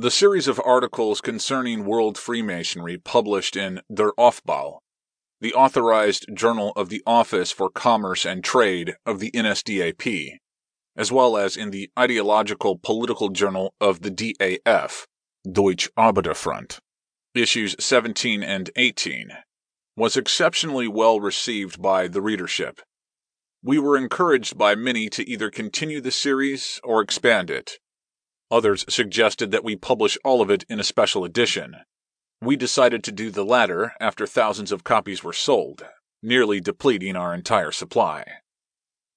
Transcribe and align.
The 0.00 0.12
series 0.12 0.46
of 0.46 0.60
articles 0.64 1.20
concerning 1.20 1.84
World 1.84 2.16
Freemasonry 2.16 2.98
published 2.98 3.56
in 3.56 3.80
Der 3.92 4.12
Aufbau, 4.16 4.78
the 5.40 5.52
authorized 5.54 6.26
journal 6.32 6.72
of 6.76 6.88
the 6.88 7.02
Office 7.04 7.50
for 7.50 7.68
Commerce 7.68 8.24
and 8.24 8.44
Trade 8.44 8.94
of 9.04 9.18
the 9.18 9.32
NSDAP, 9.32 10.38
as 10.96 11.10
well 11.10 11.36
as 11.36 11.56
in 11.56 11.72
the 11.72 11.90
ideological 11.98 12.78
political 12.78 13.30
journal 13.30 13.74
of 13.80 14.02
the 14.02 14.10
DAF, 14.12 15.06
Deutsche 15.50 15.92
Arbeiterfront, 15.96 16.78
issues 17.34 17.74
17 17.80 18.44
and 18.44 18.70
18, 18.76 19.32
was 19.96 20.16
exceptionally 20.16 20.86
well 20.86 21.18
received 21.18 21.82
by 21.82 22.06
the 22.06 22.22
readership. 22.22 22.80
We 23.64 23.80
were 23.80 23.96
encouraged 23.96 24.56
by 24.56 24.76
many 24.76 25.08
to 25.08 25.28
either 25.28 25.50
continue 25.50 26.00
the 26.00 26.12
series 26.12 26.80
or 26.84 27.02
expand 27.02 27.50
it. 27.50 27.80
Others 28.50 28.86
suggested 28.88 29.50
that 29.50 29.64
we 29.64 29.76
publish 29.76 30.16
all 30.24 30.40
of 30.40 30.50
it 30.50 30.64
in 30.68 30.80
a 30.80 30.84
special 30.84 31.24
edition. 31.24 31.76
We 32.40 32.56
decided 32.56 33.04
to 33.04 33.12
do 33.12 33.30
the 33.30 33.44
latter 33.44 33.92
after 34.00 34.26
thousands 34.26 34.72
of 34.72 34.84
copies 34.84 35.22
were 35.22 35.32
sold, 35.32 35.84
nearly 36.22 36.60
depleting 36.60 37.16
our 37.16 37.34
entire 37.34 37.72
supply. 37.72 38.24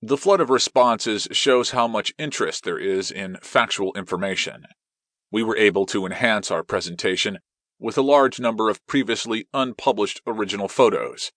The 0.02 0.18
flood 0.18 0.42
of 0.42 0.50
responses 0.50 1.28
shows 1.32 1.72
how 1.72 1.88
much 1.88 2.14
interest 2.18 2.64
there 2.64 2.80
is 2.80 3.12
in 3.12 3.38
factual 3.42 3.94
information. 3.96 4.66
We 5.32 5.44
were 5.44 5.56
able 5.56 5.86
to 5.88 6.06
enhance 6.06 6.52
our 6.52 6.64
presentation 6.64 7.40
with 7.80 7.98
a 7.98 8.02
large 8.02 8.40
number 8.40 8.70
of 8.70 8.86
previously 8.86 9.48
unpublished 9.54 10.22
original 10.28 10.68
photos, 10.68 11.32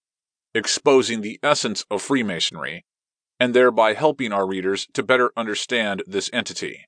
exposing 0.54 1.20
the 1.20 1.38
essence 1.42 1.84
of 1.90 2.02
Freemasonry, 2.02 2.84
and 3.38 3.54
thereby 3.54 3.94
helping 3.94 4.32
our 4.32 4.46
readers 4.46 4.86
to 4.94 5.02
better 5.02 5.30
understand 5.36 6.02
this 6.06 6.30
entity. 6.32 6.86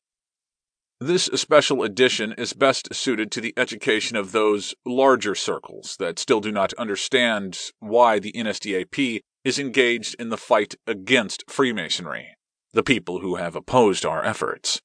This 1.00 1.24
special 1.34 1.82
edition 1.82 2.32
is 2.38 2.54
best 2.54 2.94
suited 2.94 3.30
to 3.32 3.42
the 3.42 3.52
education 3.58 4.16
of 4.16 4.32
those 4.32 4.74
larger 4.86 5.34
circles 5.34 5.94
that 5.98 6.18
still 6.18 6.40
do 6.40 6.50
not 6.50 6.72
understand 6.74 7.58
why 7.80 8.18
the 8.18 8.32
NSDAP 8.32 9.20
is 9.44 9.58
engaged 9.58 10.16
in 10.18 10.30
the 10.30 10.38
fight 10.38 10.74
against 10.86 11.50
Freemasonry, 11.50 12.38
the 12.72 12.82
people 12.82 13.20
who 13.20 13.34
have 13.34 13.54
opposed 13.54 14.06
our 14.06 14.24
efforts. 14.24 14.80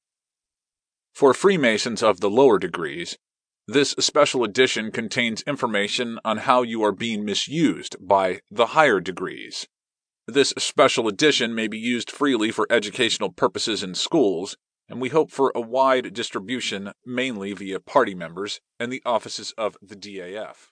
For 1.14 1.32
Freemasons 1.32 2.02
of 2.02 2.20
the 2.20 2.28
lower 2.28 2.58
degrees, 2.58 3.16
this 3.66 3.92
special 3.98 4.44
edition 4.44 4.90
contains 4.90 5.40
information 5.42 6.18
on 6.26 6.38
how 6.38 6.60
you 6.60 6.82
are 6.82 6.92
being 6.92 7.24
misused 7.24 7.96
by 7.98 8.40
the 8.50 8.66
higher 8.66 9.00
degrees. 9.00 9.66
This 10.26 10.52
special 10.58 11.08
edition 11.08 11.54
may 11.54 11.68
be 11.68 11.78
used 11.78 12.10
freely 12.10 12.50
for 12.50 12.66
educational 12.68 13.32
purposes 13.32 13.82
in 13.82 13.94
schools 13.94 14.58
and 14.92 15.00
we 15.00 15.08
hope 15.08 15.30
for 15.30 15.50
a 15.54 15.60
wide 15.60 16.12
distribution 16.12 16.92
mainly 17.06 17.54
via 17.54 17.80
party 17.80 18.14
members 18.14 18.60
and 18.78 18.92
the 18.92 19.00
offices 19.06 19.54
of 19.56 19.74
the 19.80 19.96
DAF. 19.96 20.70